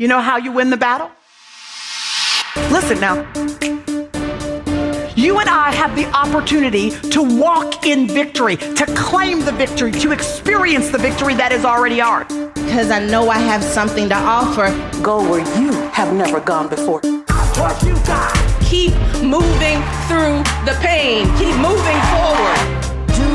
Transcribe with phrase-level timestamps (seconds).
[0.00, 1.10] You know how you win the battle?
[2.70, 3.16] Listen now.
[5.16, 10.12] You and I have the opportunity to walk in victory, to claim the victory, to
[10.12, 12.28] experience the victory that is already ours.
[12.54, 14.70] Because I know I have something to offer.
[15.02, 17.00] Go where you have never gone before.
[17.00, 18.32] What you got?
[18.62, 18.92] Keep
[19.24, 21.26] moving through the pain.
[21.38, 22.60] Keep moving forward.
[23.18, 23.26] Do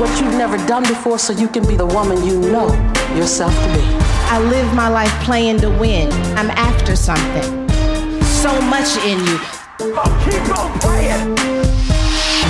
[0.00, 2.68] what you've never done before so you can be the woman you know
[3.14, 4.15] yourself to be.
[4.28, 6.12] I live my life playing to win.
[6.36, 7.68] I'm after something.
[8.22, 9.38] So much in you.
[9.80, 11.36] Oh, keep on playing.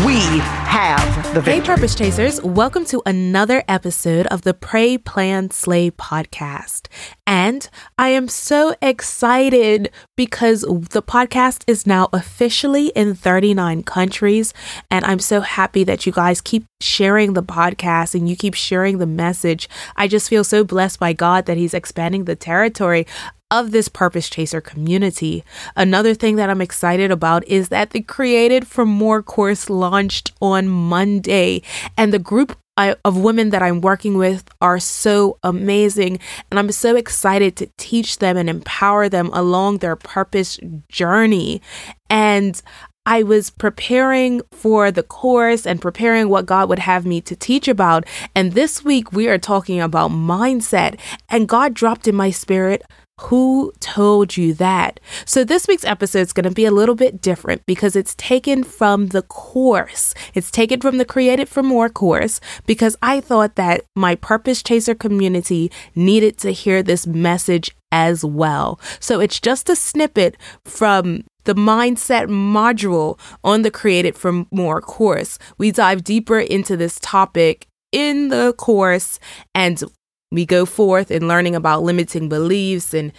[0.05, 1.55] We have the victory.
[1.55, 6.88] Hey, Purpose Chasers, welcome to another episode of the Pray, Plan, Slay podcast.
[7.27, 14.52] And I am so excited because the podcast is now officially in 39 countries.
[14.91, 18.98] And I'm so happy that you guys keep sharing the podcast and you keep sharing
[18.98, 19.69] the message.
[19.95, 23.07] I just feel so blessed by God that He's expanding the territory
[23.51, 25.45] of this Purpose Chaser community.
[25.77, 30.69] Another thing that I'm excited about is that the Created for More course launched on
[30.69, 31.63] Monday,
[31.97, 36.19] and the group of women that I'm working with are so amazing.
[36.51, 40.60] And I'm so excited to teach them and empower them along their purpose
[40.91, 41.63] journey.
[42.10, 42.60] And
[43.07, 47.66] I was preparing for the course and preparing what God would have me to teach
[47.66, 48.05] about.
[48.35, 50.99] And this week we are talking about mindset.
[51.31, 52.83] And God dropped in my spirit
[53.23, 55.01] who told you that?
[55.25, 58.63] So, this week's episode is going to be a little bit different because it's taken
[58.63, 60.13] from the course.
[60.35, 64.94] It's taken from the Created for More course because I thought that my Purpose Chaser
[64.94, 68.78] community needed to hear this message as well.
[69.00, 75.39] So, it's just a snippet from the mindset module on the Created for More course.
[75.56, 79.19] We dive deeper into this topic in the course
[79.55, 79.83] and
[80.31, 83.12] we go forth in learning about limiting beliefs and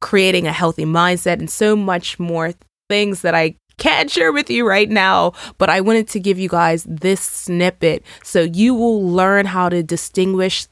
[0.00, 2.52] creating a healthy mindset and so much more
[2.88, 6.48] things that I can't share with you right now, but I wanted to give you
[6.48, 10.66] guys this snippet so you will learn how to distinguish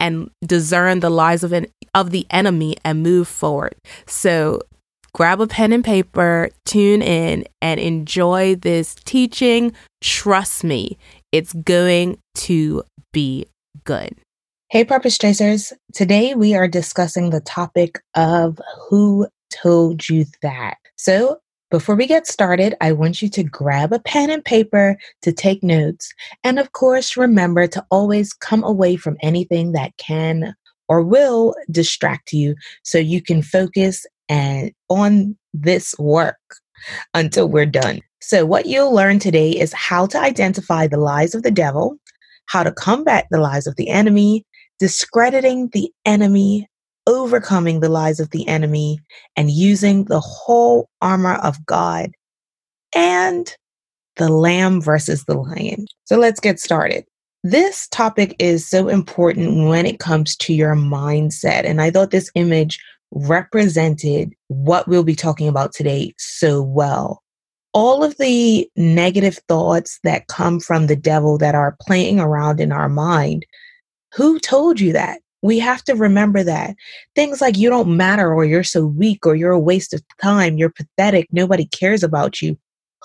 [0.00, 3.74] and discern the lies of an of the enemy and move forward.
[4.06, 4.62] So
[5.12, 9.72] grab a pen and paper, tune in and enjoy this teaching.
[10.02, 10.98] Trust me,
[11.32, 12.82] it's going to
[13.12, 13.46] be
[13.84, 14.16] good.
[14.74, 15.72] Hey, Purpose Chasers.
[15.92, 18.58] Today we are discussing the topic of
[18.88, 20.78] who told you that.
[20.96, 21.38] So,
[21.70, 25.62] before we get started, I want you to grab a pen and paper to take
[25.62, 26.12] notes.
[26.42, 30.56] And of course, remember to always come away from anything that can
[30.88, 36.34] or will distract you so you can focus and on this work
[37.14, 38.00] until we're done.
[38.20, 41.96] So, what you'll learn today is how to identify the lies of the devil,
[42.46, 44.44] how to combat the lies of the enemy,
[44.78, 46.68] discrediting the enemy,
[47.06, 48.98] overcoming the lies of the enemy,
[49.36, 52.10] and using the whole armor of God
[52.94, 53.54] and
[54.16, 55.86] the lamb versus the lion.
[56.04, 57.04] So let's get started.
[57.42, 61.64] This topic is so important when it comes to your mindset.
[61.64, 62.78] And I thought this image
[63.10, 67.22] represented what we'll be talking about today so well.
[67.72, 72.72] All of the negative thoughts that come from the devil that are playing around in
[72.72, 73.44] our mind
[74.14, 75.20] who told you that?
[75.42, 76.74] We have to remember that.
[77.14, 80.56] Things like you don't matter, or you're so weak, or you're a waste of time,
[80.56, 82.56] you're pathetic, nobody cares about you.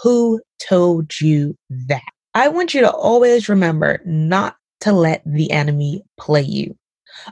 [0.01, 2.01] Who told you that?
[2.33, 6.77] I want you to always remember not to let the enemy play you.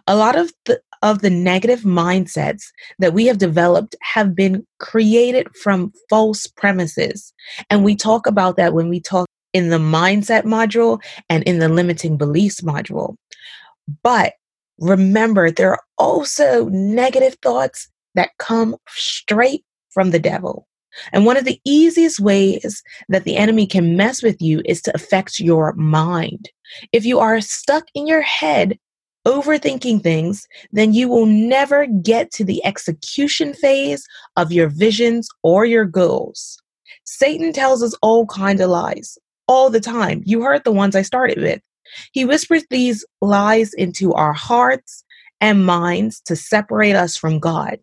[0.08, 2.64] A lot of the of the negative mindsets
[3.00, 7.34] that we have developed have been created from false premises.
[7.70, 11.70] And we talk about that when we talk in the mindset module and in the
[11.70, 13.16] limiting beliefs module.
[14.04, 14.34] But
[14.80, 20.68] remember, there are also negative thoughts that come straight from the devil.
[21.14, 24.96] And one of the easiest ways that the enemy can mess with you is to
[24.96, 26.50] affect your mind.
[26.92, 28.80] If you are stuck in your head
[29.26, 34.08] overthinking things, then you will never get to the execution phase
[34.38, 36.58] of your visions or your goals.
[37.04, 39.18] Satan tells us all kinds of lies
[39.48, 40.24] all the time.
[40.26, 41.62] You heard the ones I started with.
[42.12, 45.04] He whispers these lies into our hearts
[45.42, 47.80] and minds to separate us from God.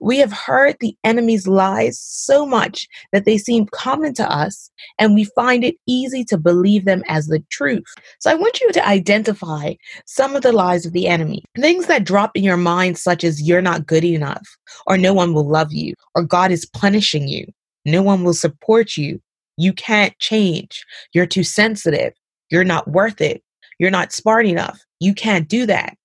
[0.00, 5.14] We have heard the enemy's lies so much that they seem common to us, and
[5.14, 7.84] we find it easy to believe them as the truth.
[8.20, 9.74] So, I want you to identify
[10.06, 11.42] some of the lies of the enemy.
[11.58, 14.46] Things that drop in your mind, such as you're not good enough,
[14.86, 17.46] or no one will love you, or God is punishing you,
[17.84, 19.20] no one will support you,
[19.56, 22.12] you can't change, you're too sensitive,
[22.50, 23.42] you're not worth it,
[23.78, 24.80] you're not smart enough.
[25.00, 25.96] You can't do that.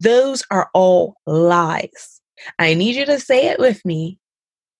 [0.00, 2.20] Those are all lies.
[2.58, 4.18] I need you to say it with me.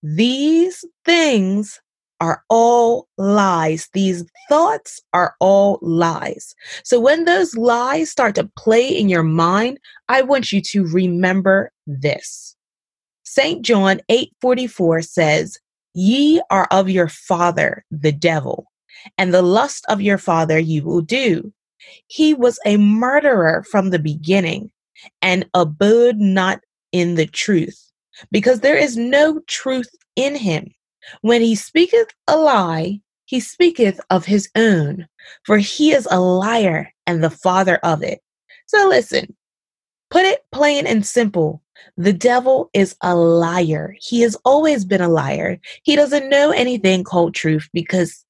[0.03, 1.81] These things
[2.19, 3.89] are all lies.
[3.93, 6.55] These thoughts are all lies.
[6.83, 11.71] So when those lies start to play in your mind, I want you to remember
[11.85, 12.55] this.
[13.23, 13.61] St.
[13.61, 15.59] John 8:44 says,
[15.93, 18.67] "Ye are of your father, the devil,
[19.17, 21.53] and the lust of your father you will do.
[22.07, 24.71] He was a murderer from the beginning
[25.21, 27.91] and abode not in the truth,
[28.31, 30.73] because there is no truth in him.
[31.21, 35.07] When he speaketh a lie, he speaketh of his own,
[35.43, 38.21] for he is a liar and the father of it.
[38.65, 39.35] So listen,
[40.09, 41.61] put it plain and simple.
[41.97, 43.95] The devil is a liar.
[43.99, 45.59] He has always been a liar.
[45.83, 48.25] He doesn't know anything called truth because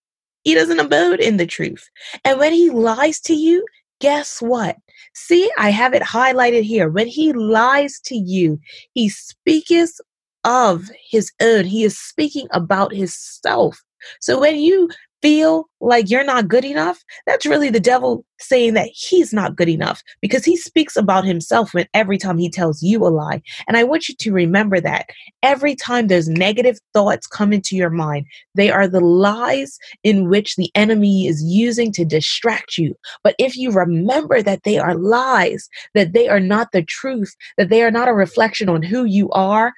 [0.48, 1.90] he doesn't abode in the truth.
[2.24, 3.66] And when he lies to you,
[4.00, 4.78] guess what?
[5.14, 6.88] See, I have it highlighted here.
[6.88, 8.58] When he lies to you,
[8.94, 10.00] he speaketh
[10.46, 11.66] of his own.
[11.66, 13.84] He is speaking about himself.
[14.22, 14.88] So when you
[15.22, 19.70] feel like you're not good enough, that's really the devil saying that he's not good
[19.70, 23.42] enough because he speaks about himself when every time he tells you a lie.
[23.68, 25.08] And I want you to remember that
[25.44, 28.26] every time those negative thoughts come into your mind,
[28.56, 32.96] they are the lies in which the enemy is using to distract you.
[33.24, 37.70] But if you remember that they are lies, that they are not the truth, that
[37.70, 39.74] they are not a reflection on who you are,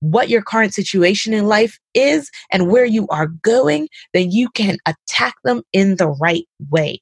[0.00, 4.78] what your current situation in life is and where you are going, then you can
[4.86, 7.00] attack them in the right way.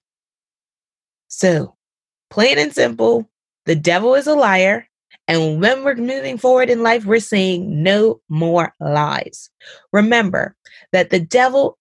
[1.28, 1.76] So,
[2.30, 3.28] plain and simple,
[3.66, 4.86] the devil is a liar.
[5.26, 9.50] And when we're moving forward in life, we're saying no more lies.
[9.92, 10.56] Remember
[10.92, 11.78] that the devil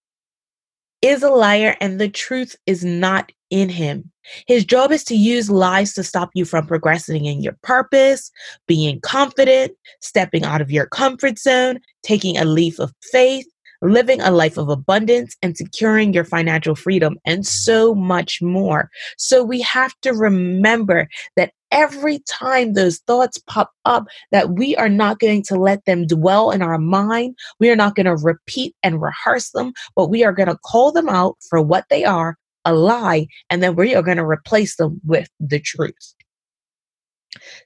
[1.01, 4.11] is a liar and the truth is not in him.
[4.45, 8.31] His job is to use lies to stop you from progressing in your purpose,
[8.67, 13.47] being confident, stepping out of your comfort zone, taking a leap of faith,
[13.81, 18.89] living a life of abundance, and securing your financial freedom, and so much more.
[19.17, 24.89] So we have to remember that every time those thoughts pop up that we are
[24.89, 28.73] not going to let them dwell in our mind we are not going to repeat
[28.83, 32.37] and rehearse them but we are going to call them out for what they are
[32.67, 36.13] a lie, and then we are going to replace them with the truth.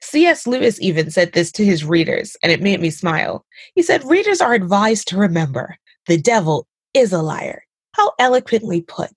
[0.02, 0.48] C.S.
[0.48, 3.46] Lewis even said this to his readers, and it made me smile.
[3.76, 5.78] He said, Readers are advised to remember
[6.08, 7.64] the devil is a liar.
[7.94, 9.10] How eloquently put.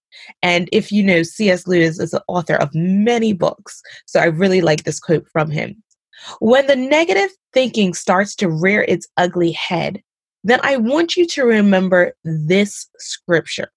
[0.43, 1.67] And if you know, C.S.
[1.67, 3.81] Lewis is the author of many books.
[4.07, 5.83] So I really like this quote from him.
[6.41, 10.03] When the negative thinking starts to rear its ugly head,
[10.43, 13.71] then I want you to remember this scripture.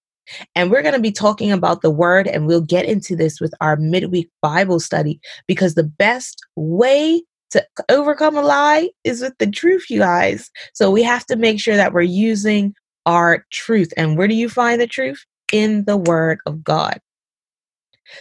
[0.54, 3.54] And we're going to be talking about the word, and we'll get into this with
[3.60, 9.50] our midweek Bible study because the best way to overcome a lie is with the
[9.50, 10.50] truth, you guys.
[10.74, 12.74] So we have to make sure that we're using
[13.06, 13.92] our truth.
[13.96, 15.24] And where do you find the truth?
[15.50, 17.00] In the word of God.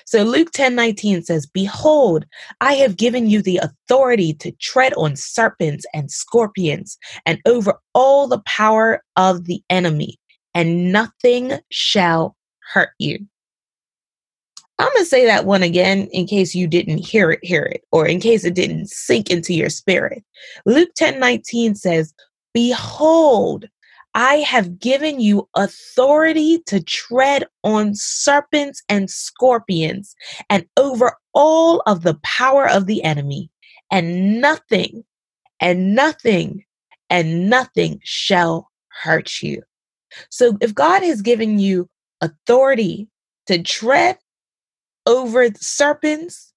[0.06, 2.25] So Luke 10 19 says, Behold,
[2.62, 8.27] I have given you the authority to tread on serpents and scorpions and over all
[8.27, 10.18] the power of the enemy,
[10.57, 12.36] and nothing shall
[12.74, 13.19] hurt you.
[14.80, 17.83] I'm going to say that one again in case you didn't hear it, hear it,
[17.92, 20.24] or in case it didn't sink into your spirit.
[20.65, 22.12] Luke 10 19 says,
[22.56, 23.65] Behold,
[24.15, 30.15] I have given you authority to tread on serpents and scorpions
[30.50, 33.51] and over all of the power of the enemy,
[33.91, 35.03] and nothing,
[35.62, 36.65] and nothing,
[37.12, 39.62] and nothing shall hurt you.
[40.29, 41.89] So if God has given you
[42.21, 43.07] authority
[43.47, 44.17] to tread
[45.05, 46.53] over serpents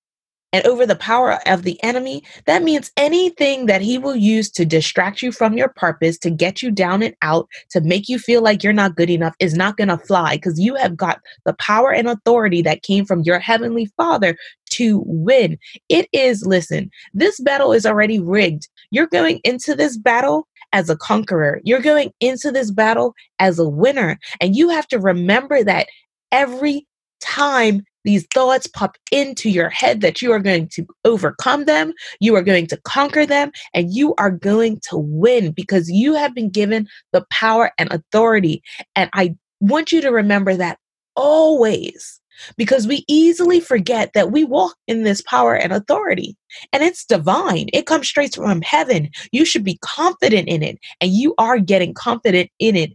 [0.53, 4.65] and over the power of the enemy, that means anything that he will use to
[4.65, 8.43] distract you from your purpose, to get you down and out, to make you feel
[8.43, 11.55] like you're not good enough is not going to fly because you have got the
[11.55, 14.37] power and authority that came from your heavenly father
[14.71, 15.57] to win.
[15.89, 18.69] It is, listen, this battle is already rigged.
[18.91, 21.61] You're going into this battle as a conqueror.
[21.65, 24.19] You're going into this battle as a winner.
[24.41, 25.89] And you have to remember that
[26.33, 26.87] every
[27.21, 32.35] time these thoughts pop into your head that you are going to overcome them, you
[32.35, 36.49] are going to conquer them, and you are going to win because you have been
[36.49, 38.63] given the power and authority.
[38.97, 40.79] And I want you to remember that
[41.15, 42.21] always
[42.57, 46.37] because we easily forget that we walk in this power and authority
[46.73, 47.69] and it's divine.
[47.73, 49.11] It comes straight from heaven.
[49.33, 52.93] You should be confident in it and you are getting confident in it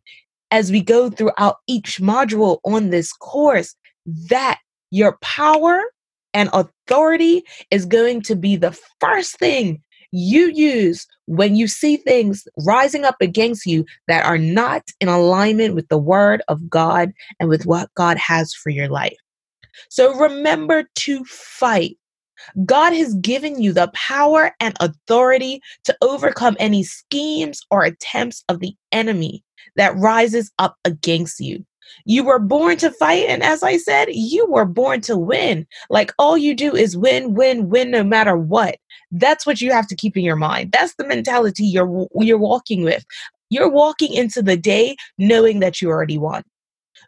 [0.51, 3.75] as we go throughout each module on this course
[4.29, 4.59] that
[4.91, 5.81] your power
[6.33, 12.47] and authority is going to be the first thing you use when you see things
[12.65, 17.49] rising up against you that are not in alignment with the word of God and
[17.49, 19.17] with what God has for your life.
[19.89, 21.97] So remember to fight.
[22.65, 28.59] God has given you the power and authority to overcome any schemes or attempts of
[28.59, 29.43] the enemy
[29.75, 31.65] that rises up against you.
[32.05, 33.25] You were born to fight.
[33.27, 35.67] And as I said, you were born to win.
[35.89, 38.77] Like all you do is win, win, win, no matter what.
[39.11, 40.71] That's what you have to keep in your mind.
[40.71, 43.05] That's the mentality you're, you're walking with.
[43.49, 46.43] You're walking into the day knowing that you already won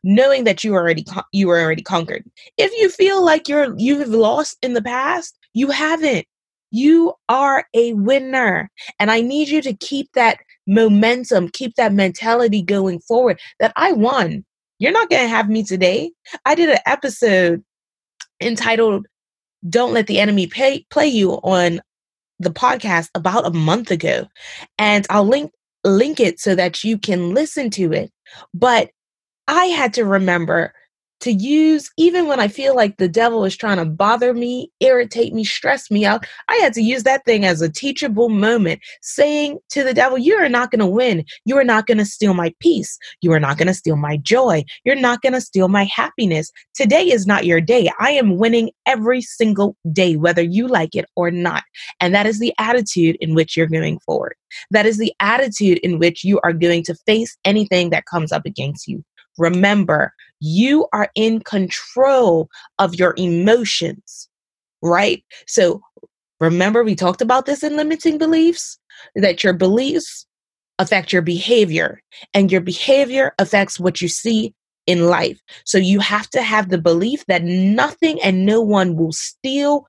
[0.07, 2.23] knowing that you already you were already conquered.
[2.57, 6.25] If you feel like you're you have lost in the past, you haven't.
[6.71, 8.71] You are a winner.
[8.99, 13.91] And I need you to keep that momentum, keep that mentality going forward that I
[13.91, 14.45] won.
[14.79, 16.11] You're not going to have me today.
[16.45, 17.63] I did an episode
[18.41, 19.07] entitled
[19.69, 21.81] Don't Let the Enemy Pay, Play You on
[22.39, 24.27] the podcast about a month ago.
[24.77, 25.51] And I'll link
[25.83, 28.11] link it so that you can listen to it.
[28.53, 28.89] But
[29.47, 30.73] I had to remember
[31.19, 35.33] to use even when I feel like the devil is trying to bother me, irritate
[35.33, 36.25] me, stress me out.
[36.47, 40.35] I had to use that thing as a teachable moment, saying to the devil, You
[40.35, 41.25] are not going to win.
[41.45, 42.99] You are not going to steal my peace.
[43.21, 44.63] You are not going to steal my joy.
[44.85, 46.51] You're not going to steal my happiness.
[46.75, 47.89] Today is not your day.
[47.99, 51.63] I am winning every single day, whether you like it or not.
[51.99, 54.35] And that is the attitude in which you're going forward.
[54.69, 58.45] That is the attitude in which you are going to face anything that comes up
[58.45, 59.03] against you.
[59.37, 64.29] Remember, you are in control of your emotions,
[64.81, 65.23] right?
[65.47, 65.81] So
[66.39, 68.77] remember, we talked about this in limiting beliefs
[69.15, 70.25] that your beliefs
[70.79, 72.01] affect your behavior,
[72.33, 74.53] and your behavior affects what you see
[74.85, 75.39] in life.
[75.65, 79.87] So you have to have the belief that nothing and no one will steal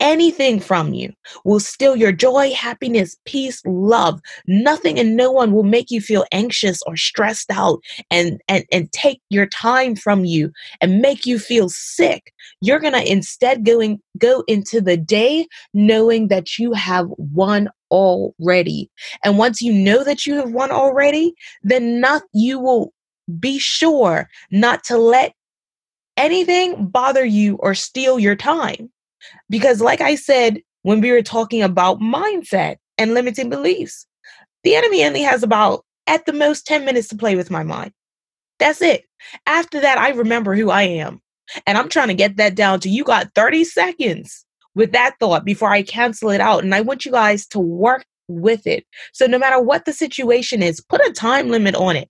[0.00, 1.12] anything from you
[1.44, 4.20] will steal your joy, happiness, peace, love.
[4.46, 7.80] Nothing and no one will make you feel anxious or stressed out
[8.10, 12.32] and, and, and take your time from you and make you feel sick.
[12.60, 18.90] You're going to instead going, go into the day knowing that you have won already.
[19.22, 22.92] And once you know that you have won already, then not, you will
[23.38, 25.34] be sure not to let
[26.16, 28.90] anything bother you or steal your time.
[29.48, 34.06] Because, like I said, when we were talking about mindset and limiting beliefs,
[34.64, 37.92] the enemy only has about, at the most, 10 minutes to play with my mind.
[38.58, 39.04] That's it.
[39.46, 41.20] After that, I remember who I am.
[41.66, 44.44] And I'm trying to get that down to you got 30 seconds
[44.74, 46.62] with that thought before I cancel it out.
[46.62, 48.86] And I want you guys to work with it.
[49.12, 52.08] So, no matter what the situation is, put a time limit on it.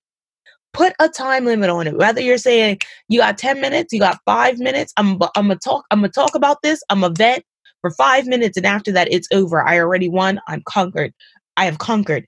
[0.72, 1.96] Put a time limit on it.
[1.96, 5.84] Whether you're saying you got 10 minutes, you got five minutes, I'm, I'm gonna talk,
[5.90, 7.44] I'm gonna talk about this, I'm a vet
[7.80, 9.66] for five minutes, and after that, it's over.
[9.66, 11.12] I already won, I'm conquered.
[11.56, 12.26] I have conquered.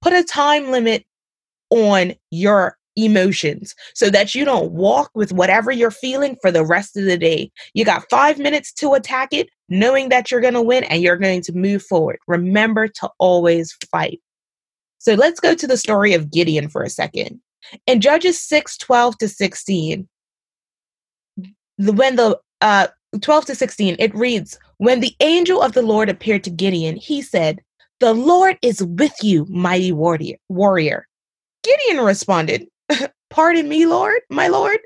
[0.00, 1.04] Put a time limit
[1.70, 6.96] on your emotions so that you don't walk with whatever you're feeling for the rest
[6.96, 7.50] of the day.
[7.74, 11.16] You got five minutes to attack it, knowing that you're going to win and you're
[11.16, 12.18] going to move forward.
[12.26, 14.20] Remember to always fight.
[14.98, 17.40] So let's go to the story of Gideon for a second.
[17.86, 20.08] In Judges 6 12 to 16,
[21.78, 22.88] the, when the uh,
[23.20, 27.22] 12 to 16, it reads, When the angel of the Lord appeared to Gideon, he
[27.22, 27.60] said,
[28.00, 30.36] The Lord is with you, mighty warrior.
[30.48, 31.06] warrior.
[31.62, 32.66] Gideon responded,
[33.30, 34.78] Pardon me, Lord, my Lord.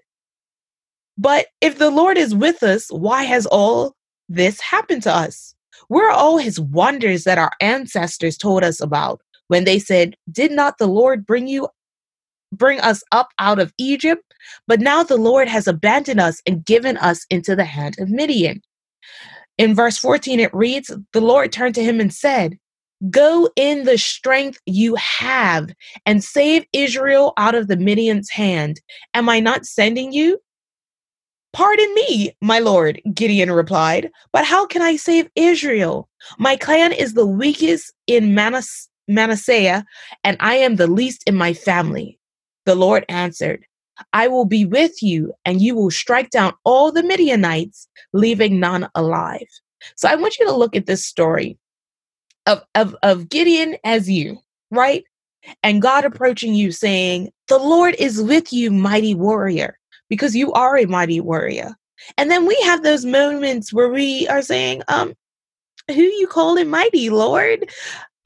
[1.18, 3.95] But if the Lord is with us, why has all
[4.28, 5.54] this happened to us?
[5.88, 10.52] Where are all his wonders that our ancestors told us about when they said, Did
[10.52, 11.68] not the Lord bring you
[12.56, 14.22] bring us up out of Egypt,
[14.66, 18.62] but now the Lord has abandoned us and given us into the hand of Midian.
[19.58, 22.58] In verse 14, it reads, The Lord turned to him and said,
[23.10, 25.70] Go in the strength you have
[26.06, 28.80] and save Israel out of the Midian's hand.
[29.14, 30.40] Am I not sending you?
[31.52, 36.06] Pardon me, my lord, Gideon replied, but how can I save Israel?
[36.38, 39.82] My clan is the weakest in Manas- Manasseh,
[40.22, 42.15] and I am the least in my family.
[42.66, 43.64] The Lord answered,
[44.12, 48.88] I will be with you, and you will strike down all the Midianites, leaving none
[48.94, 49.49] alive.
[49.96, 51.56] So I want you to look at this story
[52.44, 54.38] of, of, of Gideon as you,
[54.70, 55.04] right?
[55.62, 59.78] And God approaching you saying, The Lord is with you, mighty warrior,
[60.11, 61.75] because you are a mighty warrior.
[62.18, 65.14] And then we have those moments where we are saying, um,
[65.88, 67.70] who you calling mighty, Lord?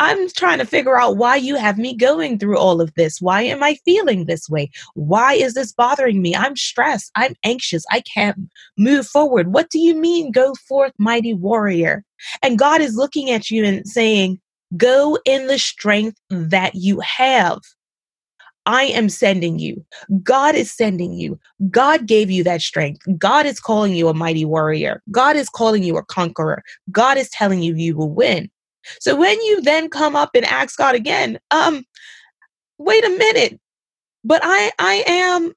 [0.00, 3.20] I'm trying to figure out why you have me going through all of this.
[3.20, 4.70] Why am I feeling this way?
[4.94, 6.34] Why is this bothering me?
[6.34, 7.12] I'm stressed.
[7.16, 7.84] I'm anxious.
[7.90, 9.52] I can't move forward.
[9.52, 12.02] What do you mean, go forth, mighty warrior?
[12.42, 14.40] And God is looking at you and saying,
[14.74, 17.58] Go in the strength that you have.
[18.64, 19.84] I am sending you.
[20.22, 21.38] God is sending you.
[21.70, 23.02] God gave you that strength.
[23.18, 25.02] God is calling you a mighty warrior.
[25.10, 26.62] God is calling you a conqueror.
[26.90, 28.48] God is telling you you will win.
[29.00, 31.84] So when you then come up and ask God again, um,
[32.78, 33.60] wait a minute,
[34.24, 35.52] but I I am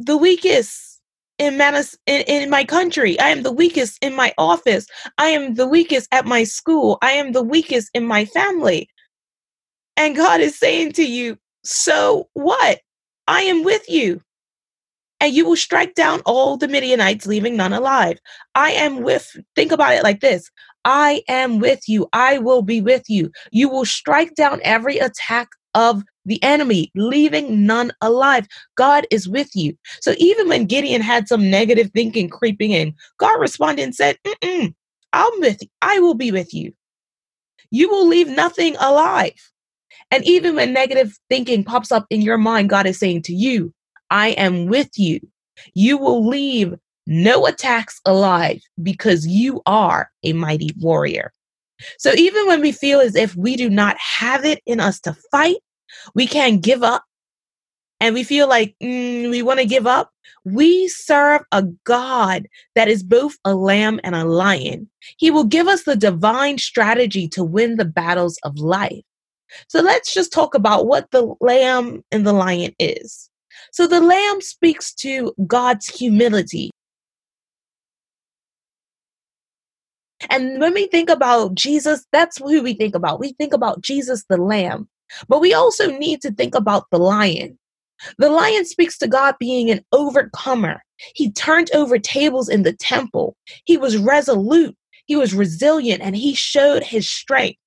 [0.00, 1.00] the weakest
[1.38, 3.18] in manas in, in my country.
[3.18, 4.86] I am the weakest in my office.
[5.18, 6.98] I am the weakest at my school.
[7.02, 8.88] I am the weakest in my family.
[9.96, 12.80] And God is saying to you, so what?
[13.26, 14.20] I am with you.
[15.20, 18.18] And you will strike down all the Midianites, leaving none alive.
[18.54, 20.50] I am with, think about it like this
[20.84, 22.08] I am with you.
[22.12, 23.32] I will be with you.
[23.52, 28.46] You will strike down every attack of the enemy, leaving none alive.
[28.76, 29.76] God is with you.
[30.00, 34.74] So even when Gideon had some negative thinking creeping in, God responded and said, Mm-mm,
[35.12, 35.68] I'm with you.
[35.82, 36.74] I will be with you.
[37.70, 39.34] You will leave nothing alive.
[40.10, 43.74] And even when negative thinking pops up in your mind, God is saying to you,
[44.10, 45.20] I am with you.
[45.74, 46.74] You will leave
[47.06, 51.32] no attacks alive because you are a mighty warrior.
[51.98, 55.16] So even when we feel as if we do not have it in us to
[55.30, 55.56] fight,
[56.14, 57.04] we can't give up,
[58.00, 60.10] and we feel like mm, we want to give up,
[60.44, 64.90] we serve a God that is both a lamb and a lion.
[65.16, 69.02] He will give us the divine strategy to win the battles of life.
[69.68, 73.30] So let's just talk about what the lamb and the lion is.
[73.72, 76.70] So the lamb speaks to God's humility.
[80.30, 83.20] And when we think about Jesus, that's who we think about.
[83.20, 84.88] We think about Jesus the lamb.
[85.28, 87.58] But we also need to think about the lion.
[88.18, 90.82] The lion speaks to God being an overcomer.
[91.14, 93.36] He turned over tables in the temple.
[93.64, 94.76] He was resolute,
[95.06, 97.58] he was resilient, and he showed his strength.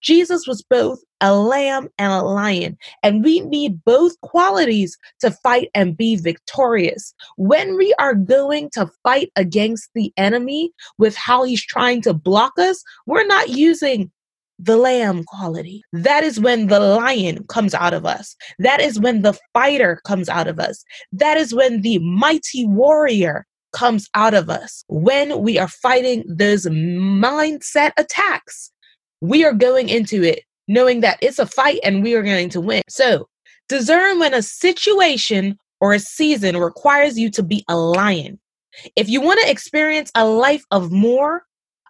[0.00, 5.68] Jesus was both a lamb and a lion, and we need both qualities to fight
[5.74, 7.14] and be victorious.
[7.36, 12.52] When we are going to fight against the enemy with how he's trying to block
[12.58, 14.10] us, we're not using
[14.58, 15.82] the lamb quality.
[15.92, 18.36] That is when the lion comes out of us.
[18.58, 20.84] That is when the fighter comes out of us.
[21.12, 24.84] That is when the mighty warrior comes out of us.
[24.88, 28.70] When we are fighting those mindset attacks,
[29.20, 32.60] we are going into it knowing that it's a fight and we are going to
[32.60, 32.82] win.
[32.88, 33.28] So,
[33.68, 38.38] discern when a situation or a season requires you to be a lion.
[38.96, 41.42] If you want to experience a life of more,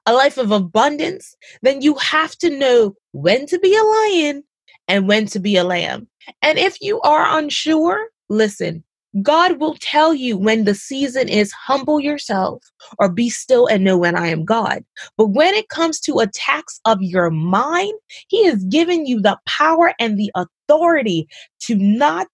[0.07, 4.45] a life of abundance, then you have to know when to be a lion
[4.89, 6.09] and when to be a lamb.
[6.41, 8.83] And if you are unsure, listen,
[9.23, 12.63] God will tell you when the season is humble yourself
[12.99, 14.85] or be still and know when I am God.
[15.17, 17.95] But when it comes to attacks of your mind,
[18.29, 21.27] He has given you the power and the authority
[21.63, 22.29] to not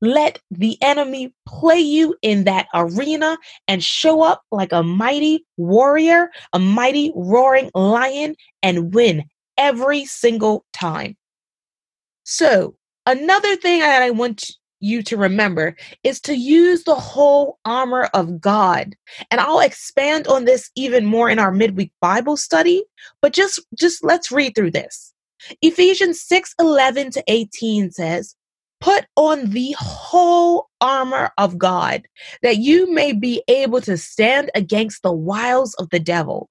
[0.00, 3.38] let the enemy play you in that arena
[3.68, 8.34] and show up like a mighty warrior, a mighty roaring lion,
[8.64, 9.22] and win
[9.56, 11.16] every single time.
[12.24, 12.74] So,
[13.06, 14.50] another thing that I want
[14.82, 18.94] you to remember is to use the whole armor of God.
[19.30, 22.84] And I'll expand on this even more in our midweek Bible study,
[23.20, 25.12] but just just let's read through this.
[25.60, 28.36] Ephesians 6 11 to 18 says,
[28.80, 32.02] Put on the whole armor of God
[32.42, 36.50] that you may be able to stand against the wiles of the devil.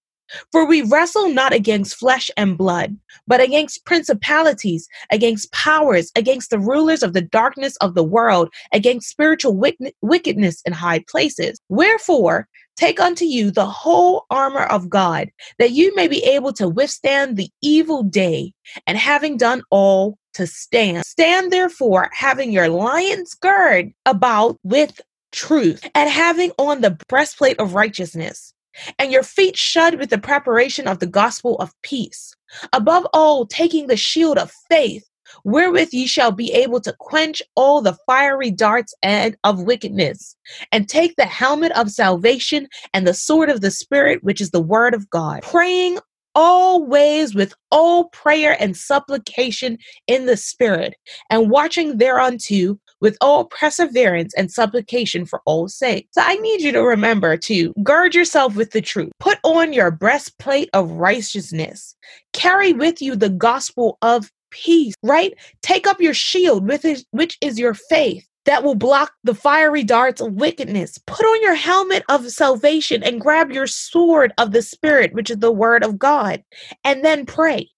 [0.52, 6.60] For we wrestle not against flesh and blood, but against principalities, against powers, against the
[6.60, 9.56] rulers of the darkness of the world, against spiritual
[10.02, 11.60] wickedness in high places.
[11.70, 16.68] Wherefore, take unto you the whole armor of God, that you may be able to
[16.68, 18.54] withstand the evil day,
[18.88, 21.04] and having done all, to stand.
[21.06, 25.02] Stand therefore, having your lion's gird about with
[25.34, 28.54] truth, and having on the breastplate of righteousness,
[29.00, 32.36] and your feet shod with the preparation of the gospel of peace.
[32.74, 35.08] Above all, taking the shield of faith,
[35.44, 40.36] wherewith ye shall be able to quench all the fiery darts and of wickedness,
[40.72, 44.62] and take the helmet of salvation and the sword of the Spirit, which is the
[44.62, 46.00] word of God, praying
[46.34, 50.96] always with all prayer and supplication in the Spirit,
[51.30, 56.10] and watching thereunto with all perseverance and supplication for all saints.
[56.12, 59.92] So I need you to remember to gird yourself with the truth, put on your
[59.92, 61.96] breastplate of righteousness,
[62.34, 65.34] carry with you the gospel of peace, right?
[65.62, 69.84] Take up your shield, with it, which is your faith that will block the fiery
[69.84, 70.98] darts of wickedness.
[71.06, 75.38] Put on your helmet of salvation and grab your sword of the Spirit, which is
[75.38, 76.44] the word of God,
[76.84, 77.70] and then pray.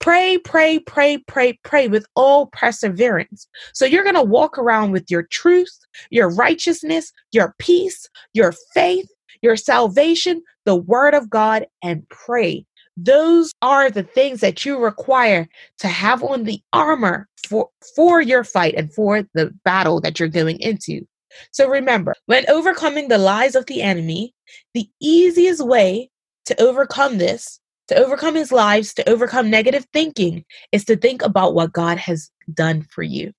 [0.00, 3.46] Pray, pray, pray, pray, pray with all perseverance.
[3.74, 5.78] So you're going to walk around with your truth,
[6.10, 9.06] your righteousness, your peace, your faith,
[9.42, 12.64] your salvation, the word of God, and pray.
[12.96, 18.44] Those are the things that you require to have on the armor for, for your
[18.44, 21.06] fight and for the battle that you're going into.
[21.52, 24.34] So remember, when overcoming the lies of the enemy,
[24.74, 26.10] the easiest way
[26.46, 27.60] to overcome this,
[27.90, 32.30] to overcome his lives, to overcome negative thinking, is to think about what God has
[32.54, 33.32] done for you.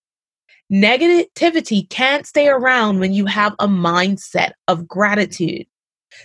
[0.72, 5.66] Negativity can't stay around when you have a mindset of gratitude.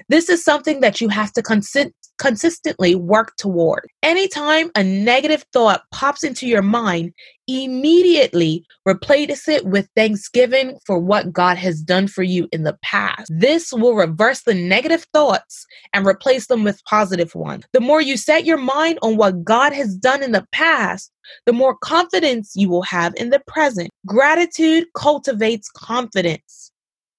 [0.08, 3.88] This is something that you have to consi- consistently work toward.
[4.02, 7.12] Anytime a negative thought pops into your mind,
[7.48, 13.30] immediately replace it with thanksgiving for what God has done for you in the past.
[13.34, 17.64] This will reverse the negative thoughts and replace them with positive ones.
[17.72, 21.12] The more you set your mind on what God has done in the past,
[21.44, 23.90] the more confidence you will have in the present.
[24.06, 26.72] Gratitude cultivates confidence.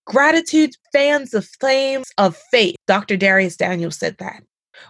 [0.06, 2.76] Gratitude fans the flames of faith.
[2.88, 3.18] Dr.
[3.18, 4.42] Dharius Daniel said that.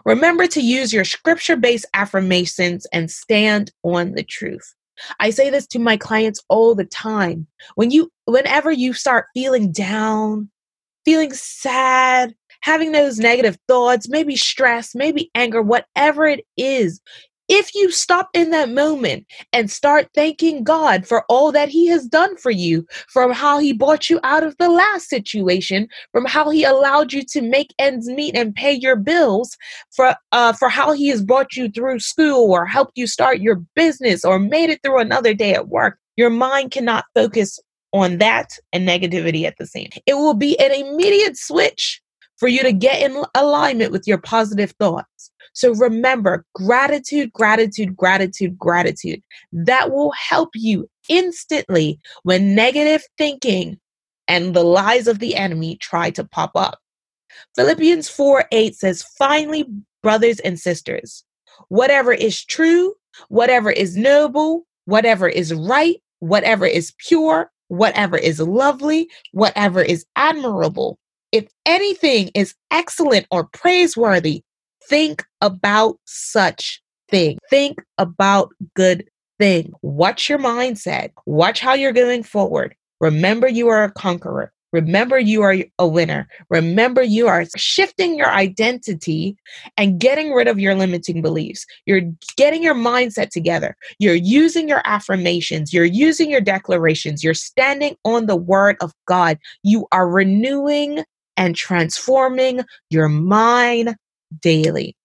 [0.05, 4.73] Remember to use your scripture based affirmations and stand on the truth.
[5.19, 7.47] I say this to my clients all the time.
[7.75, 10.49] When you whenever you start feeling down,
[11.05, 16.99] feeling sad, having those negative thoughts, maybe stress, maybe anger, whatever it is,
[17.49, 22.05] if you stop in that moment and start thanking God for all that He has
[22.05, 26.49] done for you, from how He brought you out of the last situation, from how
[26.49, 29.57] He allowed you to make ends meet and pay your bills,
[29.95, 33.63] for uh, for how He has brought you through school or helped you start your
[33.75, 37.59] business or made it through another day at work, your mind cannot focus
[37.93, 39.89] on that and negativity at the same.
[40.05, 42.01] It will be an immediate switch
[42.37, 45.31] for you to get in alignment with your positive thoughts.
[45.57, 49.23] So remember gratitude, gratitude, gratitude, gratitude.
[49.51, 53.79] That will help you instantly when negative thinking
[54.27, 56.77] and the lies of the enemy try to pop up.
[57.55, 59.65] Philippians 4 8 says, Finally,
[60.03, 61.23] brothers and sisters,
[61.69, 62.93] whatever is true,
[63.29, 70.99] whatever is noble, whatever is right, whatever is pure, whatever is lovely, whatever is admirable,
[71.31, 74.43] if anything is excellent or praiseworthy,
[74.87, 77.37] think about such thing.
[77.49, 79.07] Think about good
[79.39, 79.73] thing.
[79.81, 81.11] Watch your mindset.
[81.25, 82.75] Watch how you're going forward.
[82.99, 84.51] Remember you are a conqueror.
[84.73, 86.27] Remember you are a winner.
[86.49, 89.37] Remember you are shifting your identity
[89.77, 91.65] and getting rid of your limiting beliefs.
[91.85, 92.01] You're
[92.35, 93.77] getting your mindset together.
[93.97, 95.73] You're using your affirmations.
[95.73, 97.23] You're using your declarations.
[97.23, 99.37] You're standing on the word of God.
[99.63, 101.03] You are renewing
[101.37, 103.95] and transforming your mind
[104.41, 104.95] daily.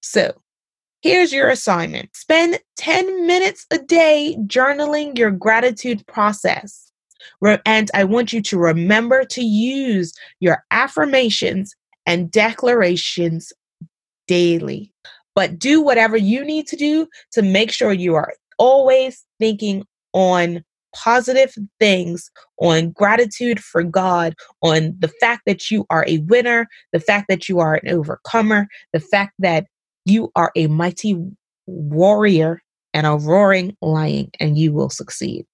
[0.00, 0.32] So,
[1.02, 6.90] here's your assignment spend 10 minutes a day journaling your gratitude process.
[7.66, 11.74] And I want you to remember to use your affirmations
[12.06, 13.52] and declarations
[14.26, 14.92] daily.
[15.34, 20.62] But do whatever you need to do to make sure you are always thinking on
[20.94, 27.00] positive things, on gratitude for God, on the fact that you are a winner, the
[27.00, 29.66] fact that you are an overcomer, the fact that
[30.04, 31.16] you are a mighty
[31.66, 32.62] warrior
[32.94, 35.46] and a roaring lion, and you will succeed.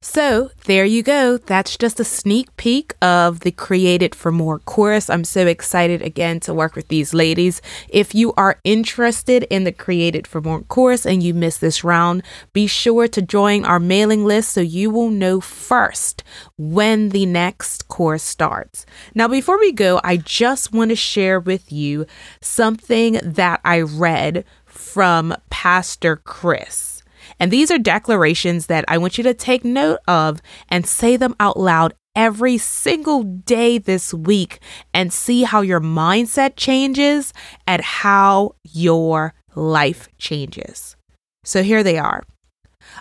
[0.00, 1.38] So, there you go.
[1.38, 5.08] That's just a sneak peek of the Created for More course.
[5.10, 7.62] I'm so excited again to work with these ladies.
[7.88, 12.22] If you are interested in the Created for More course and you missed this round,
[12.52, 16.22] be sure to join our mailing list so you will know first
[16.58, 18.86] when the next course starts.
[19.14, 22.06] Now, before we go, I just want to share with you
[22.40, 26.95] something that I read from Pastor Chris.
[27.38, 31.34] And these are declarations that I want you to take note of and say them
[31.38, 34.60] out loud every single day this week
[34.94, 37.32] and see how your mindset changes
[37.66, 40.96] and how your life changes.
[41.44, 42.24] So here they are.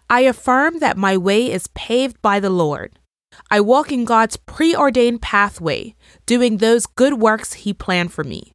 [0.09, 2.99] I affirm that my way is paved by the Lord.
[3.49, 5.95] I walk in God's preordained pathway,
[6.25, 8.51] doing those good works He planned for me.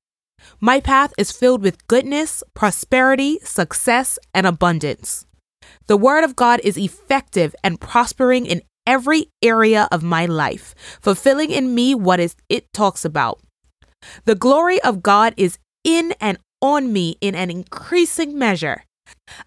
[0.61, 5.27] My path is filled with goodness, prosperity, success, and abundance.
[5.87, 11.51] The Word of God is effective and prospering in every area of my life, fulfilling
[11.51, 13.41] in me what is it talks about.
[14.25, 18.85] The glory of God is in and on me in an increasing measure.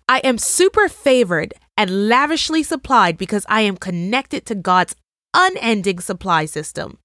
[0.08, 4.95] I am super favored and lavishly supplied because I am connected to God's
[5.34, 6.97] unending supply system.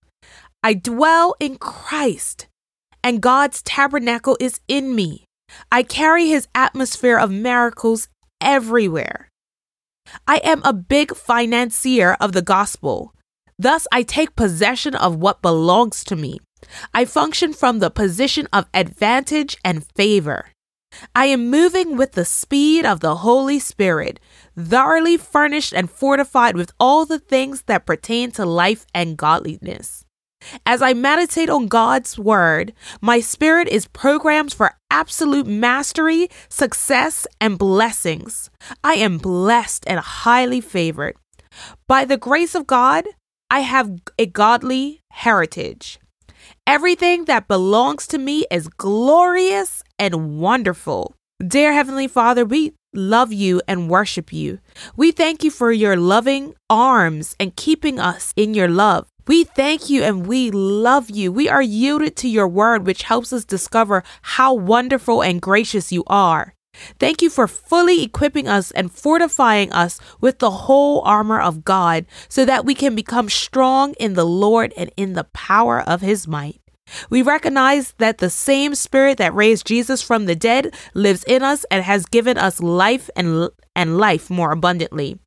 [0.63, 2.49] I dwell in Christ,
[3.03, 5.25] and God's tabernacle is in me.
[5.73, 8.09] I carry his atmosphere of miracles
[8.41, 9.29] everywhere.
[10.27, 13.15] I am a big financier of the gospel.
[13.59, 16.39] Thus, I take possession of what belongs to me.
[16.95, 20.51] I function from the position of advantage and favor.
[21.15, 24.19] I am moving with the speed of the Holy Spirit,
[24.59, 30.05] thoroughly furnished and fortified with all the things that pertain to life and godliness.
[30.65, 37.59] As I meditate on God's Word, my spirit is programmed for absolute mastery, success, and
[37.59, 38.51] blessings.
[38.85, 41.17] I am blessed and highly favored.
[41.87, 43.07] By the grace of God,
[43.51, 45.99] I have a godly heritage.
[46.67, 51.15] Everything that belongs to me is glorious and wonderful.
[51.45, 54.59] Dear Heavenly Father, we love you and worship you.
[54.97, 59.09] We thank you for your loving arms and keeping us in your love.
[59.29, 61.31] We thank you and we love you.
[61.31, 66.03] We are yielded to your word, which helps us discover how wonderful and gracious you
[66.07, 66.55] are.
[66.99, 72.07] Thank you for fully equipping us and fortifying us with the whole armor of God
[72.29, 76.27] so that we can become strong in the Lord and in the power of his
[76.27, 76.61] might.
[77.11, 81.67] We recognize that the same spirit that raised Jesus from the dead lives in us
[81.71, 85.19] and has given us life and, and life more abundantly.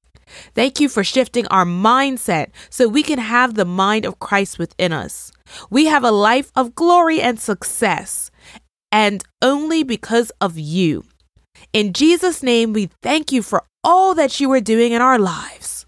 [0.53, 4.93] Thank you for shifting our mindset so we can have the mind of Christ within
[4.93, 5.31] us.
[5.69, 8.31] We have a life of glory and success,
[8.91, 11.03] and only because of you.
[11.73, 15.85] In Jesus' name, we thank you for all that you are doing in our lives.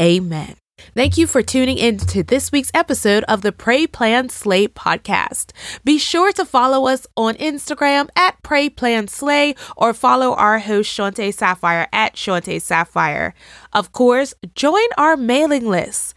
[0.00, 0.56] Amen.
[0.94, 5.52] Thank you for tuning in to this week's episode of the Pray Plan Slay podcast.
[5.84, 10.90] Be sure to follow us on Instagram at Pray Plan Slay or follow our host
[10.90, 13.34] Shante Sapphire at Shante Sapphire.
[13.72, 16.14] Of course, join our mailing list.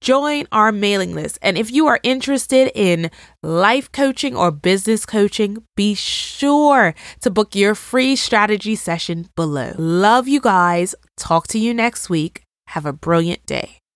[0.00, 1.38] Join our mailing list.
[1.40, 3.10] And if you are interested in
[3.42, 9.72] life coaching or business coaching, be sure to book your free strategy session below.
[9.78, 10.94] Love you guys.
[11.16, 12.42] Talk to you next week.
[12.68, 13.78] Have a brilliant day.